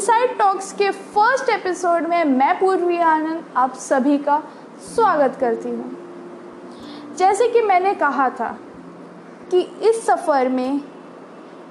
[0.00, 4.38] Inside talks के first episode में मैं पूर्वी आनंद आप सभी का
[4.94, 8.48] स्वागत करती हूँ। जैसे कि मैंने कहा था
[9.50, 10.80] कि इस सफ़र में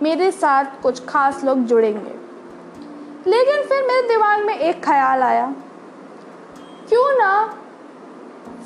[0.01, 2.13] मेरे साथ कुछ खास लोग जुड़ेंगे।
[3.27, 5.51] लेकिन फिर मेरे दिमाग में एक ख्याल आया,
[6.89, 7.33] क्यों ना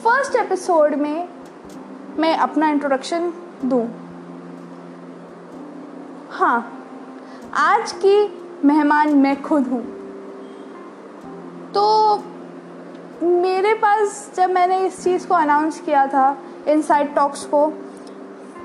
[0.03, 1.27] फ़र्स्ट एपिसोड में
[2.19, 3.33] मैं अपना इंट्रोडक्शन
[3.65, 3.87] दूँ?
[6.31, 6.57] हाँ
[7.53, 9.81] आज की मेहमान मैं खुद हूँ।
[11.73, 12.15] तो
[13.21, 17.65] मेरे पास जब मैंने इस चीज़ को अनाउंस किया था इनसाइड टॉक्स को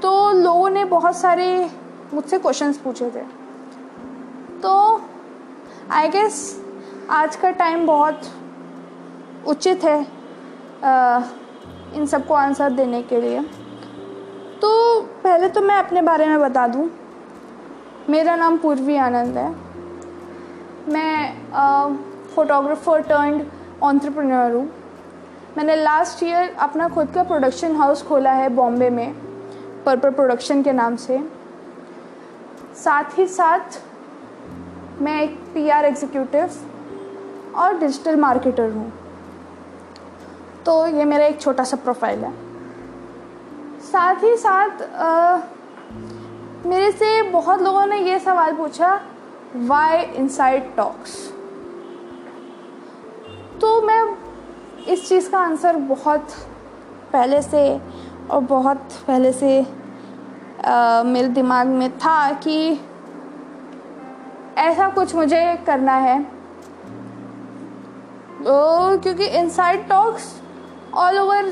[0.03, 1.49] तो लोगों ने बहुत सारे
[2.15, 3.23] मुझसे क्वेश्चंस पूछे थे।
[4.61, 5.03] तो
[5.91, 6.41] आई गेस
[7.11, 8.21] आज का टाइम बहुत
[9.47, 10.01] उचित है
[10.85, 11.21] आ,
[11.95, 13.41] इन सबको आंसर देने के लिए।
[14.61, 16.89] तो पहले तो मैं अपने बारे में बता दूँ।
[18.11, 19.68] मेरा नाम पूर्वी आनंद है।
[20.89, 23.47] मैं फोटोग्राफर टर्नड
[23.83, 24.69] ऑन्ट्रप्रनर हूँ।
[25.57, 29.13] मैंने लास्ट ईयर अपना खुद का प्रोडक्शन हाउस खोला है बॉम्बे में
[29.87, 31.19] पर्पल प्रोडक्शन के नाम से।
[32.77, 33.81] साथ ही साथ
[35.03, 36.51] मैं एक पीआर एग्जीक्यूटिव
[37.57, 38.93] और डिजिटल मार्केटर हूँ।
[40.67, 42.33] तो ये मेरा एक छोटा सा प्रोफ़ाइल है।
[43.83, 45.37] साथ ही साथ आ,
[46.67, 49.01] मेरे से बहुत लोगों ने ये सवाल पूछा
[49.57, 51.17] वाई इनसाइड टॉक्स
[53.61, 54.03] तो मैं
[54.89, 56.33] इस चीज़ का आंसर बहुत
[57.13, 57.63] पहले से
[58.31, 59.61] और बहुत पहले से
[60.65, 62.81] आ, मेरे दिमाग में था कि
[64.59, 66.23] ऐसा कुछ मुझे करना है।
[68.39, 70.35] तो क्योंकि इनसाइड टॉक्स
[70.95, 71.51] ऑल ओवर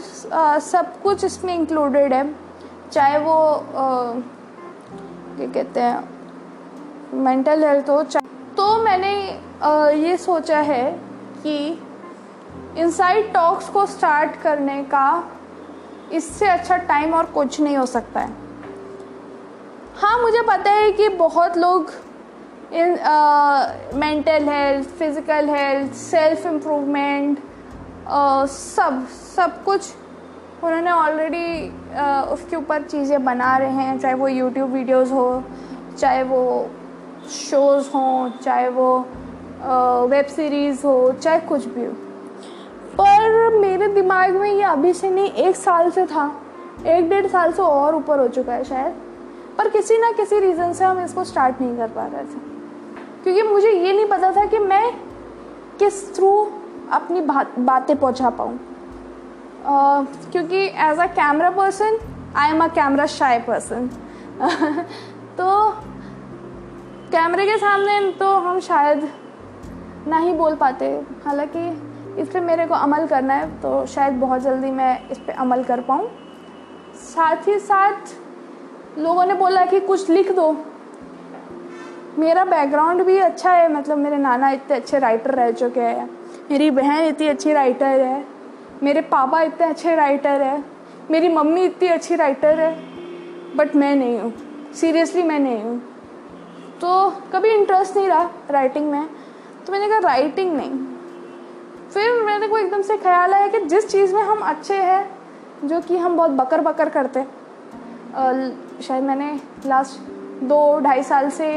[0.61, 2.35] सब कुछ इसमें इंक्लूडेड है।
[2.93, 3.37] चाहे वो
[3.73, 6.16] क्या कहते हैं
[7.15, 8.03] मेंटल हेल्थ हो
[8.57, 9.13] तो मैंने
[10.01, 10.91] ये सोचा है
[11.43, 11.57] कि
[12.79, 15.09] इनसाइड टॉक्स को स्टार्ट करने का
[16.13, 18.31] इससे अच्छा टाइम और कुछ नहीं हो सकता है।
[19.97, 21.91] हाँ मुझे पता है कि बहुत लोग
[22.73, 22.99] इन
[23.95, 27.39] mental health physical health self improvement
[28.51, 29.07] सब
[29.37, 29.93] सब कुछ
[30.65, 31.69] उन्होंने ऑलरेडी
[32.33, 35.43] उसके ऊपर चीज़ें बना रहे हैं, चाहे वो यूट्यूब वीडियोस हो,
[35.99, 36.41] चाहे वो
[37.27, 38.99] शोज़ हों, चाहे वो
[40.09, 41.93] वेब सीरीज़ हो, चाहे कुछ भी हो।
[43.01, 46.31] पर मेरे दिमाग में ये अभी से नहीं, एक साल से था।
[46.87, 48.95] एक डेढ़ साल से और ऊपर हो चुका है शायद।
[49.59, 52.39] पर किसी ना किसी रीज़न से हम इसको स्टार्ट नहीं कर पा रहे थे।
[53.23, 54.93] क्योंकि मुझे ये नहीं पता था कि मैं
[55.79, 56.31] किस थ्रू
[56.93, 58.59] अपनी बात, बातें पहुँचा पाऊँ।
[60.33, 61.99] क्योंकि as a camera person
[62.37, 63.89] I am a camera shy person
[67.17, 69.09] कैमरे के सामने तो हम शायद
[70.09, 70.87] ना ही बोल पाते।
[71.25, 71.61] हालाँकि
[72.23, 75.63] इस पर मेरे को अमल करना है तो शायद बहुत जल्दी मैं इस पर अमल
[75.65, 76.09] कर पाऊँ।
[76.95, 78.13] साथ ही साथ
[78.99, 80.51] लोगों ने बोला कि कुछ लिख दो।
[82.19, 86.09] मेरा बैकग्राउंड भी अच्छा है मतलब मेरे नाना इतने अच्छे राइटर रह चुके हैं।
[86.51, 88.25] मेरी बहन इतनी अच्छी राइटर है।
[88.83, 90.65] मेरे पापा इतने अच्छे राइटर है।
[91.11, 92.73] मेरी मम्मी इतनी अच्छी राइटर है।
[93.57, 94.33] बट मैं नहीं हूँ।
[94.75, 95.83] सीरियसली मैं नहीं हूँ।
[96.81, 99.09] तो कभी इंटरेस्ट नहीं रहा राइटिंग में।
[99.67, 100.71] तो मैंने कहा राइटिंग नहीं।
[101.93, 105.09] फिर मेरे को एकदम से ख्याल आया कि जिस चीज़ में हम अच्छे हैं,
[105.65, 107.25] जो कि हम बहुत बकर बकर करते
[108.83, 109.33] शायद मैंने
[109.67, 110.01] लास्ट
[110.45, 111.49] दो, ढाई साल से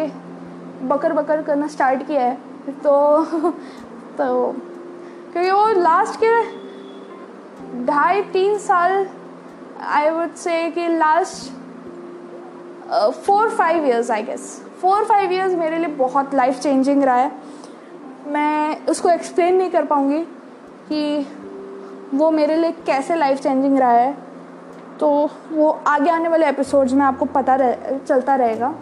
[0.84, 2.38] बकर बकर करना स्टार्ट किया है।
[2.84, 2.94] तो
[4.18, 4.52] तो
[5.32, 6.32] क्योंकि वो लास्ट के
[7.86, 9.08] ढाई, तीन साल
[9.88, 11.52] आई वुड से कि last
[13.26, 17.32] four five years I guess four five years मेरे लिए बहुत लाइफ चेंजिंग रहा है।
[18.28, 20.20] मैं उसको एक्सप्लेन नहीं कर पाऊँगी
[20.90, 21.28] कि
[22.14, 24.18] वो मेरे लिए कैसे लाइफ चेंजिंग रहा है।
[25.00, 28.74] तो वो आगे आने वाले एपिसोड्स में आपको पता रह, चलता रहेगा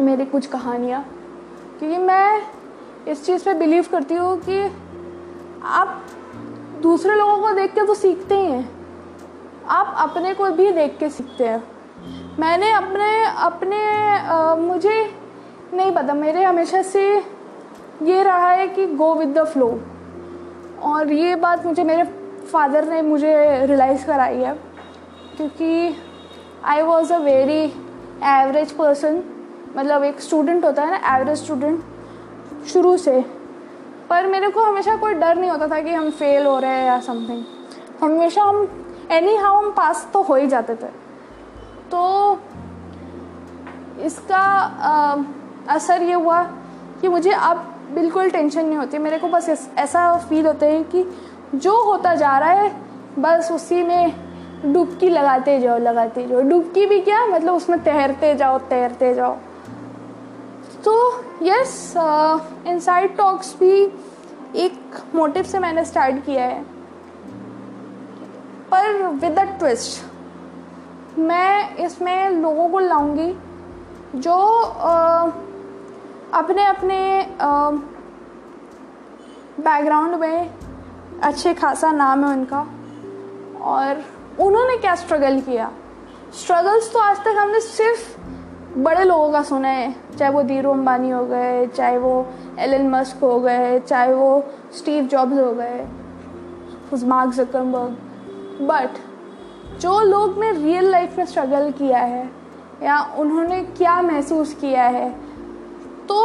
[0.00, 1.04] मेरी कुछ कहानियाँ।
[1.78, 2.42] क्योंकि मैं
[3.08, 4.72] इस चीज़ पे बिलीव करती हूँ कि
[5.64, 6.02] आप
[6.82, 8.68] दूसरे लोगों को देख के तो सीखते ही हैं।
[9.68, 11.75] आप अपने को भी देख के सीखते हैं।
[12.38, 13.76] मैंने अपने अपने
[14.18, 14.94] आ, मुझे
[15.74, 17.02] नहीं पता मेरे हमेशा से
[18.02, 19.68] ये रहा है कि गो विद द फ्लो
[20.82, 22.02] और ये बात मुझे मेरे
[22.52, 23.32] फादर ने मुझे
[23.66, 24.52] रियलाइज़ कराई है
[25.36, 25.96] क्योंकि
[26.64, 27.62] I was a very
[28.24, 29.22] average person
[29.76, 33.20] मतलब एक स्टूडेंट होता है ना एवरेज स्टूडेंट शुरू से।
[34.10, 36.86] पर मेरे को हमेशा कोई डर नहीं होता था कि हम फेल हो रहे हैं
[36.86, 37.42] या समथिंग
[38.02, 38.68] हमेशा हम
[39.10, 41.05] एनी हाउ हम पास तो हो ही जाते थे।
[41.90, 42.02] तो
[44.00, 45.16] इसका आ,
[45.68, 46.42] असर ये हुआ
[47.00, 49.48] कि मुझे अब बिल्कुल टेंशन नहीं होती। मेरे को बस
[49.78, 51.04] ऐसा फील होता है कि
[51.54, 52.70] जो होता जा रहा है
[53.18, 54.12] बस उसी में
[54.64, 57.24] डुबकी लगाते जाओ लगाते जाओ। डुबकी भी क्या?
[57.26, 59.36] मतलब उसमें तैरते जाओ तैरते जाओ।
[60.84, 60.94] तो
[61.42, 61.94] यस
[62.66, 63.72] इनसाइड टॉक्स भी
[64.56, 66.62] एक मोटिव से मैंने स्टार्ट किया है।
[68.70, 70.04] पर विद अ ट्विस्ट
[71.18, 73.32] मैं इसमें लोगों को लाऊँगी
[74.14, 75.32] जो uh,
[76.34, 76.98] अपने अपने
[79.60, 80.50] बैकग्राउंड में
[81.22, 82.60] अच्छे खासा नाम है उनका।
[83.62, 84.04] और
[84.40, 85.70] उन्होंने क्या स्ट्रगल किया?
[86.34, 91.10] स्ट्रगल्स तो आज तक हमने सिर्फ़ बड़े लोगों का सुना है। चाहे वो धीरू अंबानी
[91.10, 92.26] हो गए चाहे वो
[92.58, 94.44] एलन मस्क हो गए चाहे वो
[94.78, 95.86] स्टीव जॉब्स हो गए
[97.06, 98.98] मार्क जकरबर्ग। बट
[99.80, 102.30] जो लोग ने रियल लाइफ में स्ट्रगल किया है,
[102.82, 105.08] या उन्होंने क्या महसूस किया है
[106.08, 106.18] तो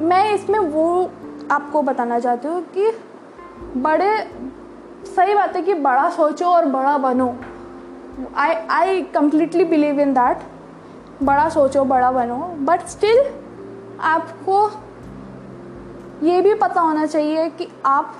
[0.00, 1.10] मैं इसमें वो
[1.50, 2.90] आपको बताना चाहती हूँ कि
[3.76, 4.18] बड़े,
[5.06, 7.34] सही बात है कि बड़ा सोचो और बड़ा बनो।
[8.36, 10.38] I I completely believe in that
[11.22, 13.24] बड़ा सोचो, बड़ा बनो। बट स्टिल
[14.00, 14.70] आपको
[16.22, 18.14] ये भी पता होना चाहिए कि आप,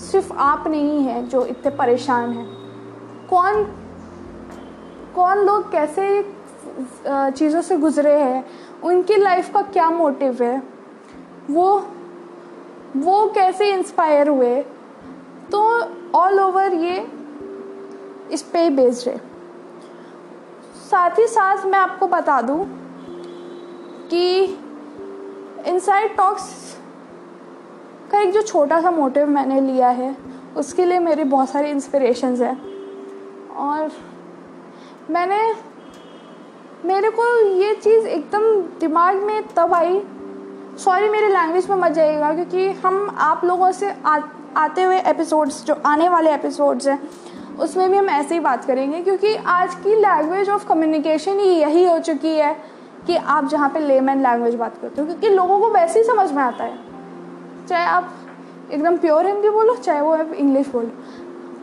[0.00, 2.46] सिर्फ़ आप नहीं हैं जो इतने परेशान हैं।
[3.30, 3.64] कौन
[5.14, 6.22] कौन लोग कैसे
[7.06, 8.44] चीज़ों से गुजरे हैं,
[8.82, 10.62] उनकी लाइफ का क्या मोटिव है,
[11.50, 11.78] वो
[12.96, 14.60] वो कैसे इंस्पायर हुए
[15.52, 15.60] तो
[16.14, 17.06] ऑल ओवर ये
[18.32, 19.16] इस पे बेस्ड है।
[20.90, 22.64] साथ ही साथ मैं आपको बता दूँ
[24.10, 24.44] कि
[25.66, 26.76] इनसाइड टॉक्स
[28.10, 30.16] का एक जो छोटा सा मोटिव मैंने लिया है,
[30.56, 32.56] उसके लिए मेरी बहुत सारी इंस्पिरेशंस हैं।
[33.58, 33.90] और
[35.10, 35.40] मैंने
[36.84, 37.24] मेरे को
[37.58, 38.44] ये चीज़ एकदम
[38.80, 40.00] दिमाग में तब आई।
[40.78, 44.18] सॉरी मेरे लैंग्वेज में मत जाइएगा क्योंकि हम आप लोगों से आ,
[44.56, 47.00] आते हुए एपिसोड्स जो आने वाले एपिसोड्स हैं
[47.58, 51.84] उसमें भी हम ऐसे ही बात करेंगे क्योंकि आज की लैंग्वेज ऑफ़ कम्युनिकेशन ही यही
[51.84, 52.52] हो चुकी है
[53.06, 56.30] कि आप जहाँ पे लेमैन लैंग्वेज बात करते हो क्योंकि लोगों को वैसे ही समझ
[56.32, 56.78] में आता है।
[57.68, 58.12] चाहे आप
[58.72, 60.90] एकदम प्योर हिंदी बोलो चाहे वो इंग्लिश बोलो।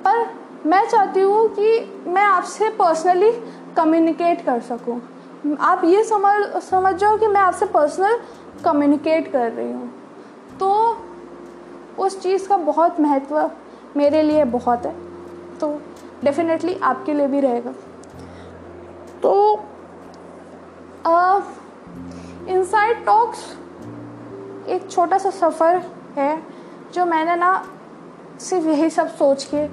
[0.05, 3.31] पर मैं चाहती हूँ कि मैं आपसे पर्सनली
[3.77, 4.99] कम्युनिकेट कर सकूँ।
[5.61, 8.19] आप ये समझ समझ जाओ कि मैं आपसे पर्सनल
[8.65, 9.91] कम्युनिकेट कर रही हूँ।
[10.59, 10.71] तो
[11.99, 13.51] उस चीज़ का बहुत महत्व
[13.97, 14.95] मेरे लिए बहुत है।
[15.59, 15.71] तो
[16.23, 17.73] डेफिनेटली आपके लिए भी रहेगा।
[19.21, 19.33] तो
[22.49, 23.39] इनसाइड टॉक्स
[24.69, 25.81] एक छोटा सा सफ़र
[26.17, 26.41] है,
[26.93, 27.65] जो मैंने ना
[28.39, 29.67] सिर्फ़ यही सब सोच के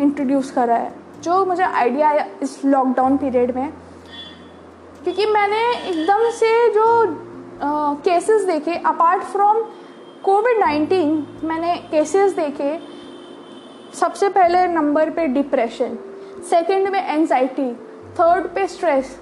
[0.00, 0.92] इंट्रोड्यूस करा है।
[1.22, 3.72] जो मुझे आइडिया आया इस लॉकडाउन पीरियड में
[5.04, 6.86] क्योंकि मैंने एकदम से जो
[8.04, 9.62] केसेस uh, देखे अपार्ट फ्रॉम
[10.24, 12.78] कोविड नाइन्टीन मैंने केसेस देखे
[13.94, 15.98] सबसे पहले नंबर पे डिप्रेशन
[16.50, 17.72] सेकंड में एंजाइटी
[18.18, 19.16] थर्ड पे स्ट्रेस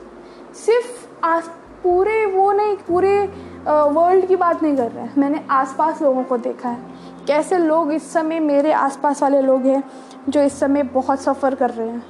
[0.57, 1.51] सिर्फ़ आस
[1.83, 3.19] पूरे वो नहीं पूरे
[3.67, 7.93] वर्ल्ड की बात नहीं कर रहे हैं। मैंने आसपास लोगों को देखा है। कैसे लोग
[7.93, 9.83] इस समय मेरे आसपास वाले लोग हैं?
[10.29, 12.05] जो इस समय बहुत सफ़र कर रहे हैं।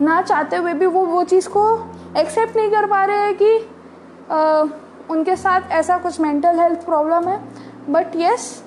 [0.00, 1.64] ना चाहते हुए भी वो वो चीज़ को
[2.16, 3.56] एक्सेप्ट नहीं कर पा रहे हैं कि
[4.30, 4.64] आ,
[5.10, 7.40] उनके साथ ऐसा कुछ मेंटल हेल्थ प्रॉब्लम है।
[7.90, 8.64] But yes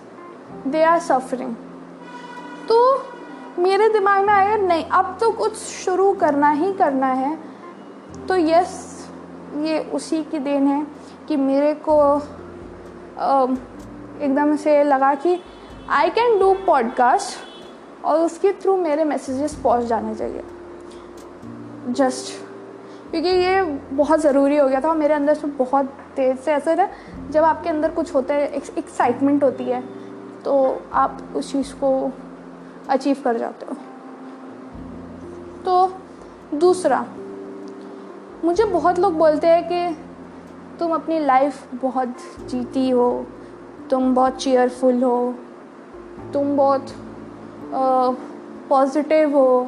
[0.67, 1.55] they are suffering
[2.69, 2.77] तो
[3.59, 7.37] मेरे दिमाग में आया नहीं अब तो कुछ शुरू करना ही करना है।
[8.27, 9.09] तो यस
[9.57, 10.85] ये उसी की देन है
[11.27, 11.95] कि मेरे को
[14.23, 15.39] एकदम से लगा कि
[15.89, 17.46] आई कैन डू पॉडकास्ट
[18.07, 20.43] और उसके थ्रू मेरे मैसेजेस पहुँच जाने चाहिए।
[21.89, 22.31] जस्ट
[23.11, 23.61] क्योंकि ये
[23.91, 25.85] बहुत ज़रूरी हो गया था और मेरे अंदर से बहुत
[26.15, 26.89] तेज़ से असर है
[27.31, 29.81] जब आपके अंदर कुछ होता है एक्साइटमेंट होती है
[30.45, 30.55] तो
[30.93, 32.11] आप उस चीज़ को
[32.89, 33.75] अचीव कर जाते हो।
[35.65, 37.05] तो दूसरा,
[38.43, 39.97] मुझे बहुत लोग बोलते हैं कि
[40.79, 42.15] तुम अपनी लाइफ बहुत
[42.49, 43.25] जीती हो,
[43.89, 45.33] तुम बहुत चेयरफुल हो,
[46.33, 46.93] तुम बहुत
[48.69, 49.67] पॉजिटिव हो।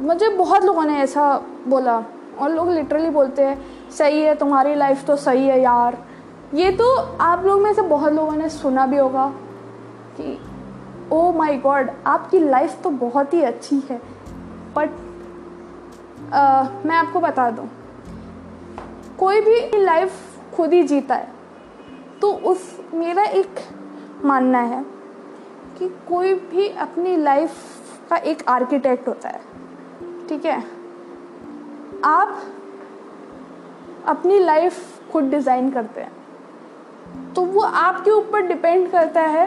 [0.00, 1.34] मुझे बहुत लोगों ने ऐसा
[1.68, 2.02] बोला।
[2.38, 5.98] और लोग लिटरली बोलते हैं, सही है, तुम्हारी लाइफ तो सही है यार।
[6.54, 9.26] ये तो आप लोग में से बहुत लोगों ने सुना भी होगा
[10.16, 10.38] कि
[11.12, 14.00] ओ माय गॉड आपकी लाइफ तो बहुत ही अच्छी है।
[14.76, 14.90] बट
[16.86, 17.68] मैं आपको बता दूँ,
[19.18, 20.12] कोई भी लाइफ
[20.56, 21.28] खुद ही जीता है
[22.20, 23.60] तो उस, मेरा एक
[24.24, 24.84] मानना है
[25.80, 27.52] कि कोई भी अपनी लाइफ
[28.10, 29.40] का एक आर्किटेक्ट होता है,
[30.28, 30.62] ठीक है?
[32.04, 32.42] आप
[34.06, 39.46] अपनी लाइफ खुद डिज़ाइन करते हैं तो वो आपके ऊपर डिपेंड करता है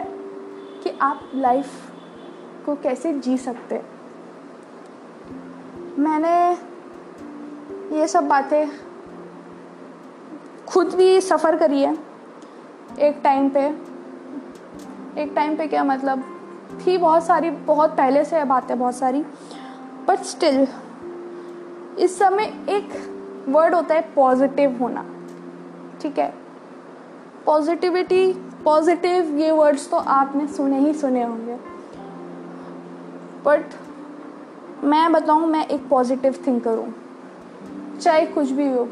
[0.82, 1.70] कि आप लाइफ
[2.66, 3.86] को कैसे जी सकते हैं।
[5.98, 6.36] मैंने
[7.96, 8.68] ये सब बातें
[10.68, 11.96] खुद भी सफ़र करी है
[13.00, 13.68] एक टाइम पे।
[15.18, 16.22] एक टाइम पे क्या मतलब?
[16.86, 19.22] थी बहुत सारी, बहुत पहले से बातें बहुत सारी
[20.08, 20.66] बट स्टिल
[21.98, 22.92] इस समय एक
[23.48, 25.04] वर्ड होता है पॉजिटिव होना,
[26.02, 26.32] ठीक है?
[27.46, 28.32] पॉजिटिविटी
[28.64, 31.56] पॉजिटिव ये वर्ड्स तो आपने सुने ही सुने होंगे
[33.44, 33.74] बट
[34.84, 36.94] मैं बताऊँ, मैं एक पॉजिटिव थिंकर हूँ,
[37.98, 38.88] चाहे कुछ भी हो।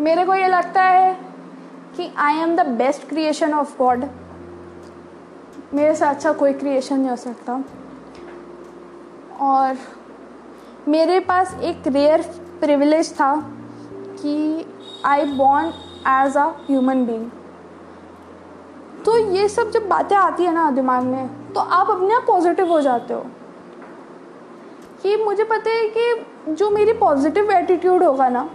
[0.00, 1.14] मेरे को ये लगता है
[1.96, 4.04] कि I am the best creation of God
[5.74, 7.62] मेरे से अच्छा कोई क्रिएशन नहीं हो सकता।
[9.40, 9.76] और
[10.88, 12.22] मेरे पास एक रेयर
[12.60, 13.34] प्रिविलेज था
[13.92, 14.66] कि
[15.04, 15.66] I born
[16.08, 17.30] as a human being
[19.04, 22.68] तो ये सब जब बातें आती है ना दिमाग में तो आप अपने आप पॉजिटिव
[22.68, 23.20] हो जाते हो।
[25.02, 28.48] कि मुझे पता है कि जो मेरी पॉजिटिव एटीट्यूड होगा ना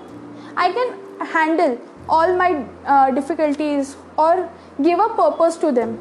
[0.58, 0.94] I can
[1.36, 1.78] handle
[2.10, 2.54] all my
[3.12, 4.50] difficulties और
[4.82, 5.96] give a purpose to them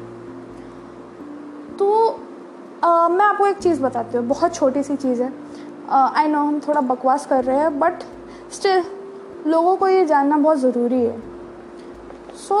[1.79, 1.85] तो
[2.83, 5.31] uh, मैं आपको एक चीज़ बताती हूँ बहुत छोटी सी चीज़ है।
[5.89, 8.03] आई नो हम थोड़ा बकवास कर रहे हैं बट
[8.53, 8.83] स्टिल
[9.47, 11.19] लोगों को ये जानना बहुत ज़रूरी है।
[12.37, 12.59] सो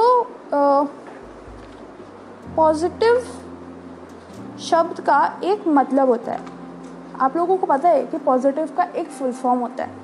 [2.55, 3.21] पॉजिटिव
[4.59, 6.41] शब्द का एक मतलब होता है।
[7.21, 9.97] आप लोगों को पता है कि पॉजिटिव का एक फुल फॉर्म होता है।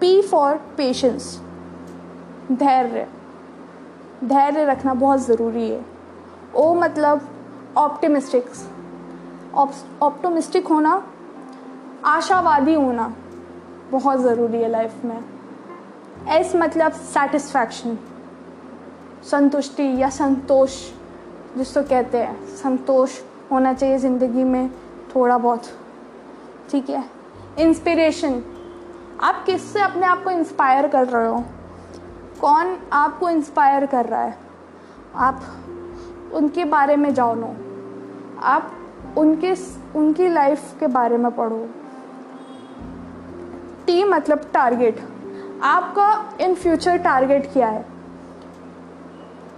[0.00, 1.40] पी फॉर पेशेंस
[2.52, 3.06] धैर्य।
[4.24, 5.93] धैर्य रखना बहुत ज़रूरी है।
[6.56, 7.28] ओ मतलब
[7.76, 8.66] ऑप्टिमिस्टिक्स
[10.02, 11.02] ऑप्टोमिस्टिक होना,
[12.04, 13.12] आशावादी होना
[13.90, 15.24] बहुत ज़रूरी है लाइफ में।
[16.28, 17.98] एस मतलब सेटिस्फैक्शन
[19.30, 20.78] संतुष्टि या संतोष,
[21.56, 23.20] जिसको कहते हैं। संतोष
[23.52, 24.70] होना चाहिए ज़िंदगी में
[25.14, 25.64] थोड़ा बहुत।
[26.70, 27.04] ठीक है?
[27.58, 28.42] इंस्पिरेशन
[29.22, 31.42] आप किससे अपने आप को इंस्पायर कर रहे हो?
[32.40, 34.38] कौन आपको इंस्पायर कर रहा है?
[35.16, 35.40] आप
[36.34, 37.54] उनके बारे में जानो।
[38.42, 38.72] आप
[39.18, 39.54] उनके,
[39.96, 41.66] उनकी लाइफ के बारे में पढ़ो।
[43.86, 45.00] टी मतलब टारगेट
[45.62, 46.08] आपका
[46.40, 47.84] इन फ्यूचर टारगेट क्या है?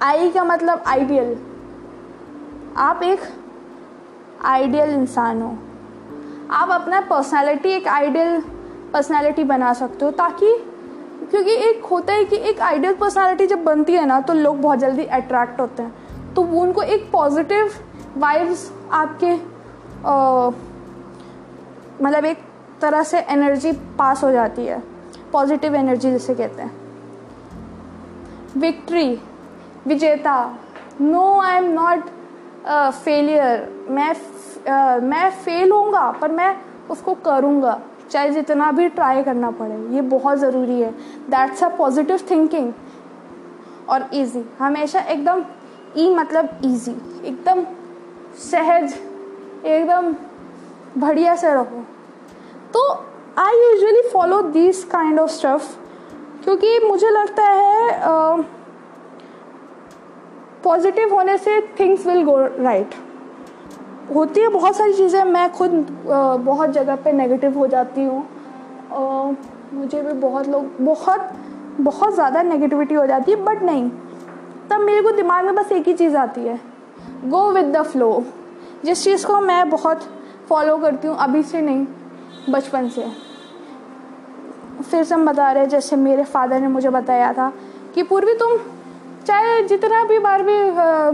[0.02, 1.36] आई का मतलब आइडियल
[2.76, 3.20] आप एक
[4.44, 5.56] आइडियल इंसान हो।
[6.50, 8.40] आप अपना पर्सनालिटी एक आइडियल
[8.92, 10.52] पर्सनालिटी बना सकते हो ताकि,
[11.30, 14.78] क्योंकि एक होता है कि एक आइडियल पर्सनालिटी जब बनती है ना तो लोग बहुत
[14.78, 15.94] जल्दी अट्रैक्ट होते हैं।
[16.36, 17.70] तो वो उनको एक पॉजिटिव
[18.16, 19.32] वाइब्स आपके
[22.04, 22.38] मतलब एक
[22.80, 24.82] तरह से एनर्जी पास हो जाती है।
[25.32, 26.72] पॉजिटिव एनर्जी जिसे कहते हैं।
[28.56, 29.08] विक्ट्री
[29.86, 30.36] विजेता।
[31.00, 32.04] No I am not
[32.94, 36.56] failure मैं uh, मैं फेल होऊँगा पर मैं
[36.90, 40.90] उसको करूँगा। चाहे जितना भी ट्राई करना पड़े ये बहुत ज़रूरी है।
[41.30, 42.72] दैट्स अ पॉजिटिव थिंकिंग
[43.88, 45.42] और इजी हमेशा एकदम
[45.98, 47.64] ई मतलब इजी एकदम
[48.42, 48.94] सहज
[49.64, 50.14] एकदम
[51.00, 51.82] बढ़िया से रहो।
[52.72, 52.90] तो
[53.38, 55.74] I usually follow this kind of stuff
[56.44, 58.44] क्योंकि मुझे लगता है
[60.64, 62.94] पॉजिटिव uh, होने से थिंग्स विल गो राइट
[64.14, 68.22] होती है बहुत सारी चीज़ें मैं खुद uh, बहुत जगह पे नेगेटिव हो जाती हूँ।
[68.90, 69.34] uh,
[69.74, 71.30] मुझे भी बहुत लोग बहुत
[71.80, 73.90] बहुत ज़्यादा नेगेटिविटी हो जाती है बट नहीं।
[74.70, 76.60] तब मेरे को दिमाग में बस एक ही चीज़ आती है।
[77.24, 78.24] गो विद द फ्लो
[78.84, 80.02] जिस चीज़ को मैं बहुत
[80.48, 81.86] फॉलो करती हूँ अभी से नहीं
[82.50, 83.06] बचपन से।
[84.82, 87.52] फिर से हम बता रहे हैं जैसे मेरे फादर ने मुझे बताया था
[87.94, 88.56] कि पूर्वी तुम
[89.26, 91.10] चाहे जितना भी बार भी आ,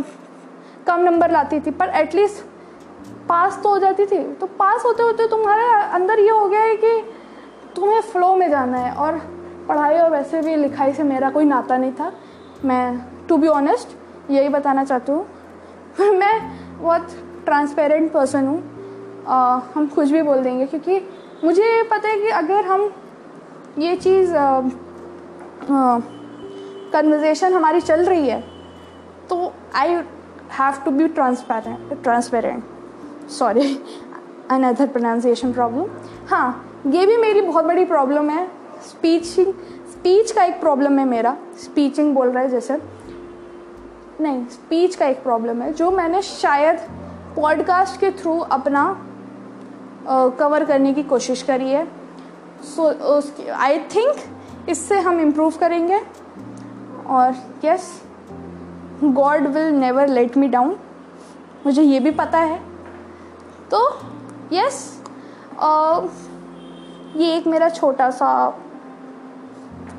[0.87, 2.45] कम नंबर लाती थी पर एटलीस्ट
[3.29, 6.77] पास तो हो जाती थी। तो पास होते होते तुम्हारे अंदर ये हो गया है
[6.77, 7.01] कि
[7.77, 9.19] तुम्हें फ्लो में जाना है। और
[9.69, 12.13] पढ़ाई और वैसे भी लिखाई से मेरा कोई नाता नहीं था।
[12.65, 15.27] मैं टू बी ऑनेस्ट यही बताना चाहती हूँ।
[16.19, 16.35] मैं
[16.83, 17.09] बहुत
[17.45, 18.61] ट्रांसपेरेंट पर्सन हूँ।
[19.75, 21.01] हम कुछ भी बोल देंगे, क्योंकि
[21.45, 22.91] मुझे पता है कि अगर हम
[23.79, 24.33] ये चीज़
[26.93, 28.41] कन्वर्जेशन हमारी चल रही है
[29.29, 29.95] तो I
[30.53, 33.77] have to be transparent transparent sorry
[34.51, 35.87] another pronunciation problem
[36.31, 38.47] हाँ ये भी मेरी बहुत बड़ी प्रॉब्लम है।
[38.83, 39.53] स्पीचिंग
[39.93, 42.79] स्पीच का एक प्रॉब्लम है मेरा। स्पीचिंग बोल रहा है जैसे।
[44.23, 46.79] नहीं स्पीच का एक प्रॉब्लम है जो मैंने शायद
[47.37, 48.85] पॉडकास्ट के थ्रू अपना
[50.39, 51.85] कवर करने की कोशिश करी है।
[52.65, 56.01] सो उसकी आई थिंक इससे हम इम्प्रूव करेंगे।
[57.07, 58.03] और yes
[59.05, 60.77] God will never let me down
[61.67, 62.61] मुझे ये भी पता है।
[63.71, 63.87] तो
[64.53, 65.09] यस yes,
[65.59, 66.09] uh,
[67.17, 68.29] ये एक मेरा छोटा सा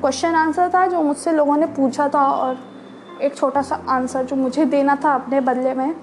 [0.00, 2.58] क्वेश्चन आंसर था जो मुझसे लोगों ने पूछा था और
[3.22, 5.94] एक छोटा सा आंसर जो मुझे देना था अपने बदले में।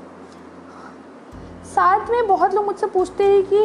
[1.66, 3.60] साथ में बहुत लोग मुझसे पूछते हैं कि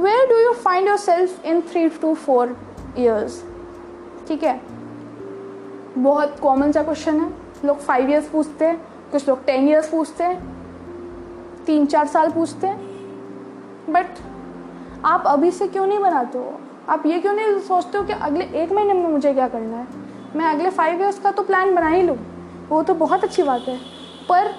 [0.00, 2.56] where do you find yourself in three two four
[2.98, 3.42] years
[4.28, 4.60] ठीक है?
[5.98, 7.32] बहुत कॉमन सा क्वेश्चन है।
[7.64, 8.76] लोग फाइव ईयर्स पूछते हैं,
[9.12, 10.42] कुछ लोग टेन ईयर्स पूछते हैं
[11.66, 12.78] तीन चार साल पूछते हैं।
[13.90, 14.06] बट
[15.04, 16.60] आप अभी से क्यों नहीं बनाते हो?
[16.88, 20.03] आप ये क्यों नहीं सोचते हो कि अगले एक महीने में मुझे क्या करना है?
[20.36, 22.16] मैं अगले फाइव ईयर्स का तो प्लान बना ही लूँ।
[22.68, 23.76] वो तो बहुत अच्छी बात है।
[24.28, 24.50] पर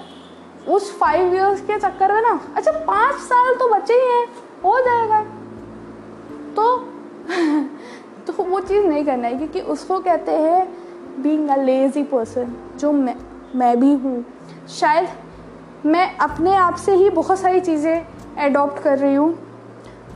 [0.68, 4.26] उस फाइव ईयर्स के चक्कर में ना अच्छा पाँच साल तो बचे ही हैं,
[4.64, 5.20] हो जाएगा।
[6.56, 6.76] तो
[8.26, 12.92] तो वो चीज़ नहीं करना है, क्योंकि उसको कहते हैं बींग अ लेज़ी पर्सन जो
[12.92, 13.14] मैं
[13.54, 14.24] मैं भी हूँ।
[14.70, 15.08] शायद
[15.86, 18.06] मैं अपने आप से ही बहुत सारी चीज़ें
[18.38, 19.32] एडॉप्ट कर रही हूँ,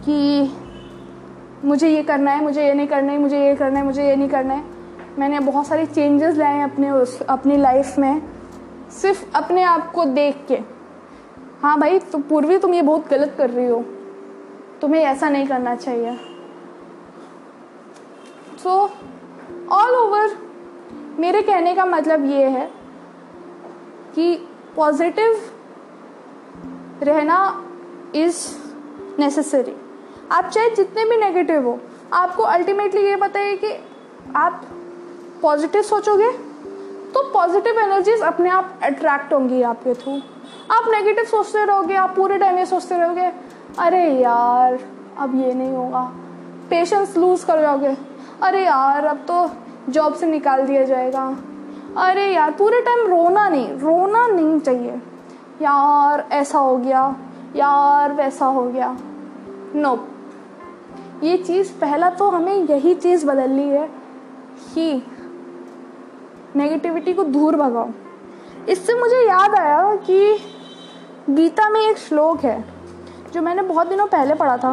[0.05, 0.51] कि
[1.65, 4.17] मुझे ये करना है, मुझे ये नहीं करना है, मुझे ये करना है, मुझे ये
[4.17, 4.65] नहीं करना है।
[5.21, 8.23] मैंने बहुत सारे चेंजेस लाए हैं अपने उस, अपनी लाइफ में।
[8.91, 10.59] सिर्फ़ अपने आप को देख के।
[11.63, 13.83] हाँ भाई तो पूर्वी तुम ये बहुत गलत कर रही हो।
[14.81, 16.17] तुम्हें ऐसा नहीं करना चाहिए।
[18.63, 18.71] सो
[19.73, 20.37] ऑल ओवर
[21.19, 22.71] मेरे कहने का मतलब ये है
[24.15, 24.35] कि
[24.77, 25.41] पॉजिटिव
[27.03, 27.39] रहना
[28.15, 28.47] इज़
[29.19, 29.77] नेसेसरी
[30.33, 31.79] आप चाहे जितने भी नेगेटिव हो,
[32.13, 33.73] आपको अल्टीमेटली ये पता है कि
[34.37, 34.63] आप
[35.43, 36.31] पॉजिटिव सोचोगे
[37.15, 40.13] तो पॉजिटिव एनर्जीज अपने आप अट्रैक्ट होंगी आपके थ्रू।
[40.71, 43.33] आप नेगेटिव सोचते रहोगे, आप पूरे टाइम ये सोचते रहोगे,
[43.79, 44.79] अरे यार,
[45.19, 46.13] अब ये नहीं होगा।
[46.71, 47.97] पेशेंस लूज कर जाओगे।
[48.43, 49.51] अरे यार, अब तो
[49.93, 51.37] जॉब से निकाल दिया जाएगा।
[51.97, 54.93] अरे यार, पूरे टाइम रोना नहीं रोना नहीं चाहिए।
[55.63, 57.17] यार, ऐसा हो गया।
[57.57, 58.97] यार, वैसा हो गया।
[59.75, 60.09] नो
[61.23, 63.87] ये चीज़, पहला तो हमें यही चीज़ बदलनी है
[64.75, 65.03] कि
[66.57, 67.89] नेगेटिविटी को दूर भगाओ।
[68.69, 70.39] इससे मुझे याद आया कि
[71.31, 72.65] गीता में एक श्लोक है
[73.33, 74.73] जो मैंने बहुत दिनों पहले पढ़ा था।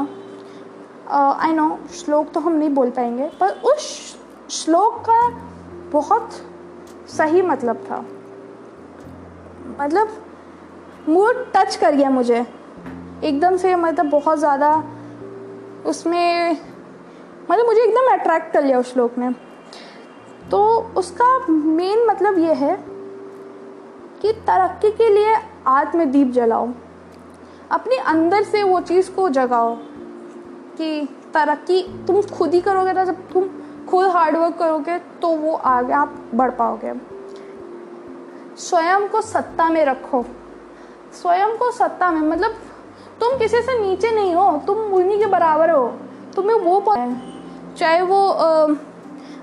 [1.09, 4.17] आई uh, नो श्लोक तो हम नहीं बोल पाएँगे पर उस
[4.51, 5.27] श्लोक का
[5.91, 6.29] बहुत
[7.09, 8.05] सही मतलब था।
[9.79, 10.07] मतलब
[11.09, 12.45] मूड टच कर गया मुझे।
[13.23, 14.71] एकदम से मतलब बहुत ज़्यादा
[15.85, 16.51] उसमें
[17.51, 19.29] मतलब मुझे एकदम अट्रैक्ट कर लिया उस श्लोक ने।
[20.51, 20.59] तो
[20.97, 22.75] उसका मेन मतलब ये है
[24.21, 25.35] कि तरक्की के लिए
[25.67, 26.69] आत्मदीप जलाओ।
[27.71, 29.75] अपने अंदर से वो चीज़ को जगाओ
[30.77, 33.49] कि तरक्की तुम खुद ही करोगे ना, जब तुम
[33.89, 36.93] खुद हार्डवर्क करोगे तो वो आगे आप बढ़ पाओगे।
[38.59, 40.23] स्वयं को सत्ता में रखो।
[41.13, 42.51] स्वयं को सत्ता में मतलब
[43.19, 45.87] तुम किसी से नीचे नहीं हो, तुम उन्हीं के बराबर हो।
[46.35, 46.83] तुम्हें वो
[47.77, 48.21] चाहे वो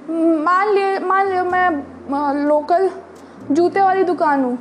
[0.09, 2.89] मान लियो मान लियो मैं लोकल
[3.51, 4.57] जूते वाली दुकान हूँ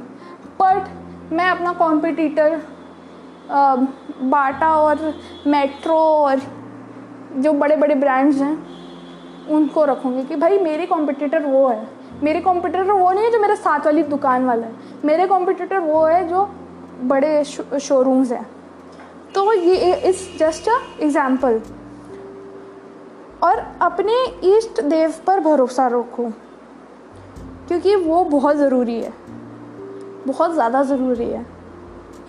[0.61, 2.61] बट मैं अपना कॉम्पिटिटर
[4.23, 5.13] बाटा और
[5.47, 6.41] मेट्रो और
[7.35, 8.57] जो बड़े बड़े ब्रांड्स हैं,
[9.49, 11.87] उनको रखूँगी कि भाई मेरे कॉम्पिटिटर वो है।
[12.23, 14.73] मेरे कॉम्पिटिटर वो नहीं है जो मेरे साथ वाली दुकान वाला है।
[15.05, 16.45] मेरे कॉम्पिटिटर वो है जो
[17.03, 18.45] बड़े शोरूम्स हैं।
[19.35, 21.61] तो ये इस जस्ट अ एग्ज़ाम्पल
[23.43, 24.13] और अपने
[24.47, 26.29] इष्ट देव पर भरोसा रखो,
[27.67, 29.11] क्योंकि वो बहुत ज़रूरी है।
[30.27, 31.45] बहुत ज़्यादा ज़रूरी है।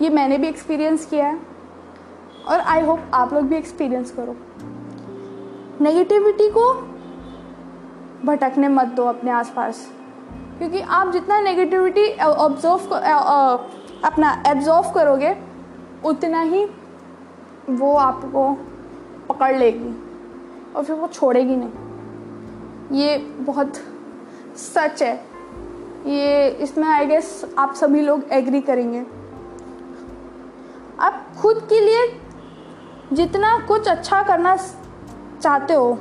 [0.01, 1.39] ये मैंने भी एक्सपीरियंस किया है
[2.47, 4.35] और आई होप आप लोग भी एक्सपीरियंस करो।
[5.81, 6.71] नेगेटिविटी को
[8.25, 9.87] भटकने मत दो अपने आसपास,
[10.57, 12.95] क्योंकि आप जितना नेगेटिविटी ऑब्ज़र्व
[14.03, 15.35] अपना एब्जॉर्व करोगे,
[16.05, 16.65] उतना ही
[17.69, 18.51] वो आपको
[19.29, 19.93] पकड़ लेगी।
[20.75, 23.73] और फिर वो छोड़ेगी नहीं। ये बहुत
[24.57, 25.15] सच है।
[26.05, 29.05] ये इसमें आई गेस आप सभी लोग एग्री करेंगे।
[30.99, 32.21] आप खुद के लिए
[33.13, 35.97] जितना कुछ अच्छा करना चाहते हो,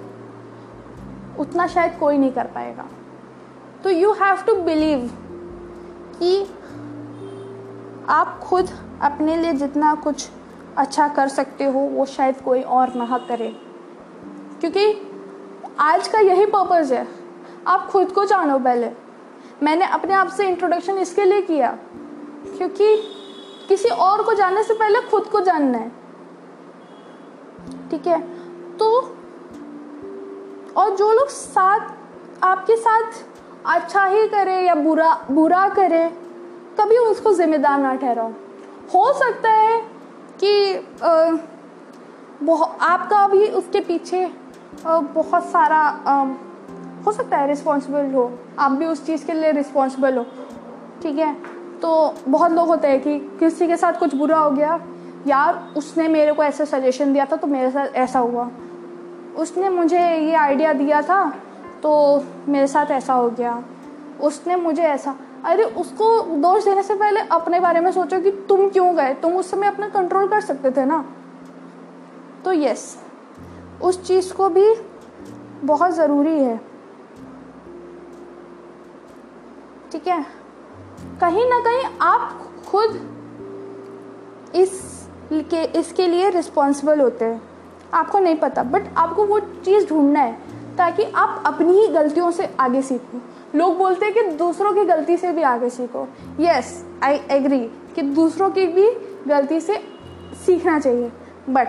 [1.38, 2.86] उतना शायद कोई नहीं कर पाएगा।
[3.84, 5.10] तो यू हैव टू बिलीव
[6.18, 6.46] कि
[8.08, 8.70] आप खुद
[9.02, 10.28] अपने लिए जितना कुछ
[10.76, 13.54] अच्छा कर सकते हो, वो शायद कोई और ना करे।
[14.64, 15.10] क्योंकि
[15.78, 17.08] आज का यही पर्पज़ है।
[17.66, 18.90] आप खुद को जानो पहले।
[19.62, 21.78] मैंने अपने आप से इंट्रोडक्शन इसके लिए किया।
[22.56, 22.96] क्योंकि
[23.68, 25.88] किसी और को जानने से पहले खुद को जानना है।
[27.90, 28.20] ठीक है?
[28.76, 29.16] तो
[30.76, 31.80] और जो लोग साथ
[32.42, 33.12] आपके साथ
[33.66, 36.08] अच्छा ही करे या बुरा बुरा करे
[36.80, 38.30] कभी उसको जिम्मेदार ना ठहराओ।
[38.94, 39.82] हो सकता है
[40.44, 41.32] कि आ,
[42.80, 44.43] आपका भी उसके पीछे
[44.86, 46.00] बहुत सारा
[47.06, 50.26] हो सकता है रिस्पॉन्सिबल हो। आप भी उस चीज़ के लिए रिस्पॉन्सिबल हो।
[51.02, 51.36] ठीक है?
[51.82, 54.80] तो बहुत लोग होते हैं कि किसी के साथ कुछ बुरा हो गया,
[55.26, 58.50] यार, उसने मेरे को ऐसा सजेशन दिया था तो मेरे साथ ऐसा हुआ।
[59.36, 61.30] उसने मुझे ये आइडिया दिया था
[61.82, 63.62] तो मेरे साथ ऐसा हो गया।
[64.20, 68.68] उसने मुझे ऐसा, अरे, उसको दोष देने से पहले अपने बारे में सोचो कि तुम
[68.68, 69.14] क्यों गए?
[69.14, 71.04] तुम उस समय अपना कंट्रोल कर सकते थे ना?
[72.44, 73.03] तो यस
[73.84, 74.74] उस चीज़ को भी
[75.64, 76.60] बहुत ज़रूरी है।
[79.92, 80.24] ठीक है?
[81.20, 83.00] कहीं ना कहीं आप खुद
[84.54, 84.80] इस
[85.32, 87.40] के, इसके लिए रिस्पॉन्सिबल होते हैं।
[87.94, 90.32] आपको नहीं पता बट आपको वो चीज़ ढूंढना है
[90.76, 93.20] ताकि आप अपनी ही गलतियों से आगे सीखो।
[93.54, 96.06] लोग बोलते हैं कि दूसरों की गलती से भी आगे सीखो।
[96.40, 97.60] यस आई एग्री
[97.94, 98.90] कि दूसरों की भी
[99.28, 99.76] गलती से
[100.46, 101.12] सीखना चाहिए
[101.48, 101.68] बट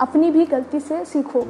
[0.00, 1.40] अपनी भी गलती से सीखो।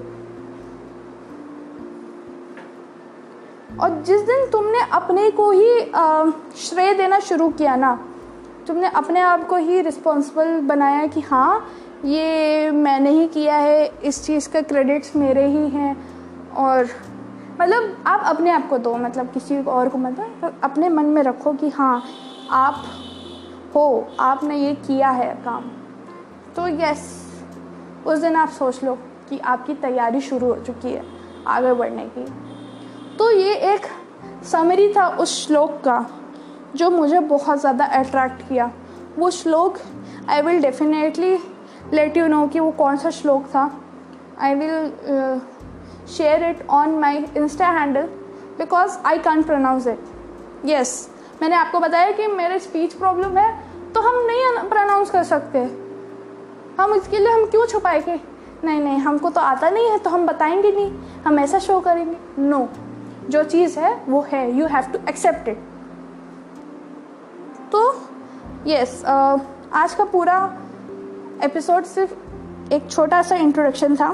[3.81, 5.79] और जिस दिन तुमने अपने को ही
[6.59, 7.95] श्रेय देना शुरू किया ना,
[8.67, 11.67] तुमने अपने आप को ही रिस्पॉन्सिबल बनाया कि हाँ
[12.05, 15.97] ये मैंने ही किया है, इस चीज़ का क्रेडिट्स मेरे ही हैं।
[16.51, 16.89] और
[17.61, 21.53] मतलब आप अपने आप को दो मतलब किसी और को मतलब अपने मन में रखो
[21.53, 22.03] कि हाँ
[22.51, 22.83] आप
[23.75, 25.65] हो, आपने ये किया है काम।
[26.57, 27.30] तो यस
[28.07, 28.95] उस दिन आप सोच लो
[29.29, 31.05] कि आपकी तैयारी शुरू हो चुकी है,
[31.47, 32.25] आगे बढ़ने की।
[33.17, 33.87] तो ये एक
[34.45, 36.07] समरी था उस श्लोक का,
[36.77, 38.71] जो मुझे बहुत ज़्यादा अट्रैक्ट किया।
[39.19, 39.79] वो श्लोक
[40.29, 41.37] I will definitely
[41.93, 43.71] let you know कि वो कौन सा श्लोक था।
[44.41, 45.41] I will
[46.09, 48.09] share it on my insta handle
[48.59, 51.09] because I can pronounce it yes
[51.43, 53.51] मैंने आपको बताया कि मेरे स्पीच प्रॉब्लम है
[53.93, 55.65] तो हम नहीं प्रोनाउंस कर सकते।
[56.81, 58.21] हम इसके लिए हम क्यों छुपाएँगे?
[58.65, 60.93] नहीं नहीं हमको तो आता नहीं है तो हम बताएँगे नहीं।
[61.27, 63.31] हम ऐसा शो करेंगे। No no.
[63.31, 65.59] जो चीज़ है वो है। You have to accept it
[67.73, 67.83] तो
[68.67, 69.41] यस uh,
[69.73, 70.37] आज का पूरा
[71.45, 74.11] एपिसोड सिर्फ़ एक छोटा सा इंट्रोडक्शन था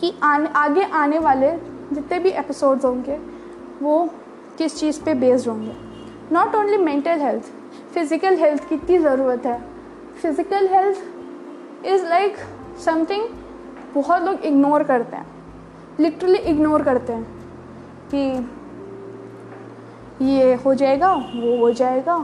[0.00, 1.50] कि आने आगे आने वाले
[1.92, 3.18] जितने भी एपिसोड्स होंगे
[3.82, 4.04] वो
[4.58, 5.76] किस चीज़ पे बेस्ड होंगे।
[6.32, 7.44] Not only mental health
[7.94, 9.60] physical health की ज़रूरत है।
[10.22, 10.98] Physical health
[11.84, 12.36] is like
[12.84, 13.28] something
[13.94, 15.26] बहुत लोग इग्नोर करते हैं।
[16.00, 17.24] लिटरली इग्नोर करते हैं
[18.14, 18.48] कि
[20.24, 22.14] ये हो जाएगा वो हो जाएगा।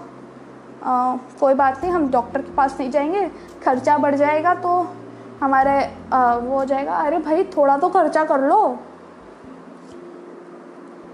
[0.85, 3.29] आ, कोई बात नहीं हम डॉक्टर के पास नहीं जाएँगे।
[3.65, 4.87] खर्चा बढ़ जाएगा तो
[5.41, 5.73] हमारे
[6.13, 8.79] आ, वो हो जाएगा अरे भाई थोड़ा तो खर्चा कर लो।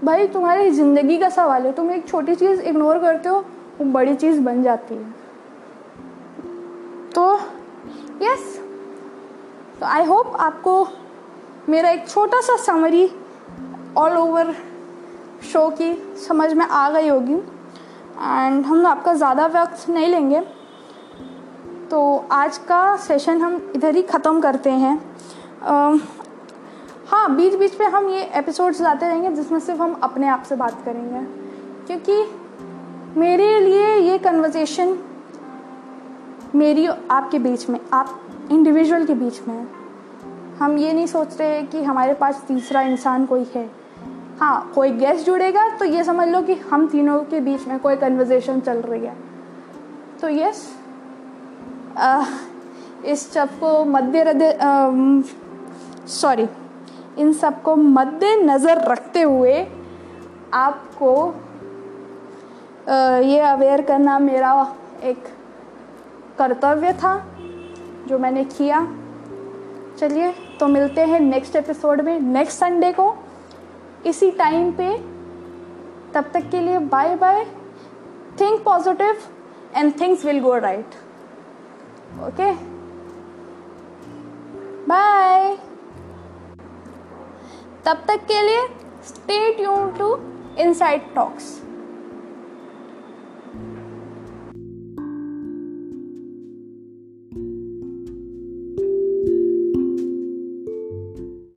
[0.03, 3.39] भाई तुम्हारी ज़िंदगी का सवाल है। तुम एक छोटी चीज़ इग्नोर करते हो
[3.79, 5.13] वो बड़ी चीज़ बन जाती है।
[7.15, 7.39] तो
[8.21, 8.59] यस
[9.79, 10.87] तो आई होप आपको
[11.69, 13.09] मेरा एक छोटा सा समरी
[13.97, 14.53] ऑल ओवर
[15.43, 20.39] शो की समझ में आ गई होगी। एंड हम आपका ज़्यादा वक्त नहीं लेंगे।
[21.91, 24.97] तो आज का सेशन हम इधर ही ख़त्म करते हैं।
[25.63, 25.97] आ,
[27.07, 30.55] हाँ बीच बीच पे हम ये एपिसोड्स लाते रहेंगे जिसमें सिर्फ़ हम अपने आप से
[30.55, 31.25] बात करेंगे।
[31.87, 34.97] क्योंकि मेरे लिए ये कन्वर्सेशन
[36.55, 38.19] मेरी आपके बीच में आप
[38.51, 39.67] इंडिविजुअल के बीच में है।
[40.57, 43.69] हम ये नहीं सोच रहे कि हमारे पास तीसरा इंसान कोई है।
[44.39, 47.95] हाँ कोई गेस्ट जुड़ेगा तो ये समझ लो कि हम तीनों के बीच में कोई
[47.95, 49.15] कन्वर्जेशन चल रही है।
[50.21, 50.67] तो यस
[53.05, 55.23] इस सबको मद्देनजर
[56.11, 56.47] सॉरी
[57.17, 59.65] इन सबको मद्देनज़र रखते हुए
[60.53, 61.13] आपको
[62.89, 64.51] आ, ये अवेयर करना मेरा
[65.03, 65.27] एक
[66.37, 67.15] कर्तव्य था
[68.07, 68.85] जो मैंने किया।
[69.99, 73.15] चलिए तो मिलते हैं नेक्स्ट एपिसोड में नेक्स्ट संडे को।
[74.05, 74.97] इसी टाइम पे,
[76.13, 77.43] तब तक के लिए bye bye
[78.39, 79.17] think positive
[79.75, 80.95] and things will go right
[82.25, 82.51] okay
[84.87, 85.55] bye
[87.85, 88.67] तब तक के लिए
[89.05, 90.15] stay tune to
[90.63, 91.45] inside talks